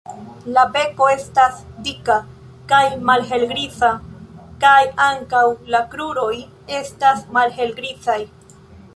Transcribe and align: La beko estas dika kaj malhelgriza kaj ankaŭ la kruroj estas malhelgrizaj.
La 0.53 0.61
beko 0.75 1.07
estas 1.15 1.57
dika 1.89 2.13
kaj 2.71 2.79
malhelgriza 3.09 3.89
kaj 4.63 4.79
ankaŭ 5.07 5.43
la 5.75 5.81
kruroj 5.91 6.33
estas 6.79 7.21
malhelgrizaj. 7.39 8.19